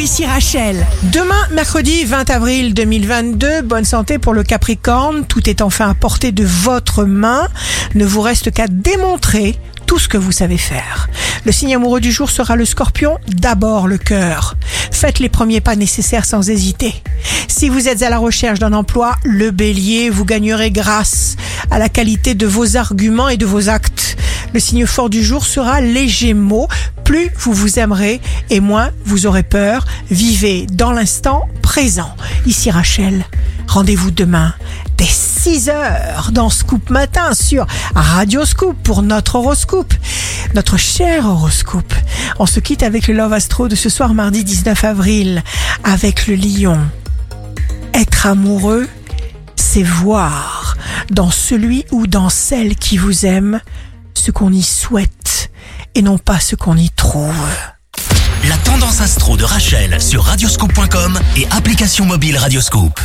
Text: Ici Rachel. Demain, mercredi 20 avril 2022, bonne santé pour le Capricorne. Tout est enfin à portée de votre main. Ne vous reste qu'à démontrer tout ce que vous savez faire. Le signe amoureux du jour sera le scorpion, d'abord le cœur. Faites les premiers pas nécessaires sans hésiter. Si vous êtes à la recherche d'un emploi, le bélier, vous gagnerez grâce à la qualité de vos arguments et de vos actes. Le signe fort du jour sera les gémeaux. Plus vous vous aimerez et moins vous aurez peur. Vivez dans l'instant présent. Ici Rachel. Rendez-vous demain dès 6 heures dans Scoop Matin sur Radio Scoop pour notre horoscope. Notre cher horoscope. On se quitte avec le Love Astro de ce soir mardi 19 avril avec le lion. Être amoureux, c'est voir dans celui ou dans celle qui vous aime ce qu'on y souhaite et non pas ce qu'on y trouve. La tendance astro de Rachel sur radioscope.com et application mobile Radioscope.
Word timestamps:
Ici 0.00 0.24
Rachel. 0.24 0.86
Demain, 1.12 1.48
mercredi 1.50 2.04
20 2.04 2.30
avril 2.30 2.72
2022, 2.72 3.62
bonne 3.62 3.84
santé 3.84 4.18
pour 4.18 4.32
le 4.32 4.44
Capricorne. 4.44 5.26
Tout 5.26 5.50
est 5.50 5.60
enfin 5.60 5.90
à 5.90 5.94
portée 5.94 6.30
de 6.30 6.44
votre 6.44 7.04
main. 7.04 7.48
Ne 7.96 8.04
vous 8.04 8.20
reste 8.20 8.52
qu'à 8.52 8.68
démontrer 8.68 9.56
tout 9.86 9.98
ce 9.98 10.08
que 10.08 10.16
vous 10.16 10.30
savez 10.30 10.56
faire. 10.56 11.08
Le 11.44 11.50
signe 11.50 11.74
amoureux 11.74 12.00
du 12.00 12.12
jour 12.12 12.30
sera 12.30 12.54
le 12.54 12.64
scorpion, 12.64 13.18
d'abord 13.26 13.88
le 13.88 13.98
cœur. 13.98 14.56
Faites 14.92 15.18
les 15.18 15.28
premiers 15.28 15.60
pas 15.60 15.74
nécessaires 15.74 16.24
sans 16.24 16.48
hésiter. 16.48 16.94
Si 17.48 17.68
vous 17.68 17.88
êtes 17.88 18.02
à 18.02 18.10
la 18.10 18.18
recherche 18.18 18.60
d'un 18.60 18.74
emploi, 18.74 19.16
le 19.24 19.50
bélier, 19.50 20.10
vous 20.10 20.24
gagnerez 20.24 20.70
grâce 20.70 21.34
à 21.72 21.78
la 21.78 21.88
qualité 21.88 22.34
de 22.34 22.46
vos 22.46 22.76
arguments 22.76 23.28
et 23.28 23.36
de 23.36 23.46
vos 23.46 23.68
actes. 23.68 24.16
Le 24.54 24.60
signe 24.60 24.86
fort 24.86 25.10
du 25.10 25.22
jour 25.22 25.44
sera 25.44 25.80
les 25.80 26.08
gémeaux. 26.08 26.68
Plus 27.04 27.30
vous 27.38 27.52
vous 27.52 27.78
aimerez 27.78 28.20
et 28.50 28.60
moins 28.60 28.90
vous 29.04 29.26
aurez 29.26 29.42
peur. 29.42 29.84
Vivez 30.10 30.66
dans 30.70 30.92
l'instant 30.92 31.48
présent. 31.62 32.14
Ici 32.46 32.70
Rachel. 32.70 33.24
Rendez-vous 33.66 34.10
demain 34.10 34.54
dès 34.96 35.04
6 35.04 35.68
heures 35.68 36.30
dans 36.32 36.50
Scoop 36.50 36.90
Matin 36.90 37.34
sur 37.34 37.66
Radio 37.94 38.44
Scoop 38.44 38.76
pour 38.82 39.02
notre 39.02 39.36
horoscope. 39.36 39.94
Notre 40.54 40.78
cher 40.78 41.26
horoscope. 41.26 41.94
On 42.38 42.46
se 42.46 42.60
quitte 42.60 42.82
avec 42.82 43.06
le 43.06 43.14
Love 43.14 43.34
Astro 43.34 43.68
de 43.68 43.76
ce 43.76 43.88
soir 43.88 44.14
mardi 44.14 44.44
19 44.44 44.84
avril 44.84 45.42
avec 45.84 46.26
le 46.26 46.34
lion. 46.34 46.78
Être 47.94 48.26
amoureux, 48.26 48.88
c'est 49.56 49.82
voir 49.82 50.76
dans 51.10 51.30
celui 51.30 51.84
ou 51.90 52.06
dans 52.06 52.28
celle 52.28 52.76
qui 52.76 52.96
vous 52.96 53.26
aime 53.26 53.60
ce 54.18 54.30
qu'on 54.30 54.52
y 54.52 54.62
souhaite 54.62 55.50
et 55.94 56.02
non 56.02 56.18
pas 56.18 56.40
ce 56.40 56.56
qu'on 56.56 56.76
y 56.76 56.90
trouve. 56.90 57.34
La 58.48 58.56
tendance 58.58 59.00
astro 59.00 59.36
de 59.36 59.44
Rachel 59.44 60.00
sur 60.00 60.24
radioscope.com 60.24 61.18
et 61.36 61.46
application 61.50 62.04
mobile 62.04 62.36
Radioscope. 62.36 63.00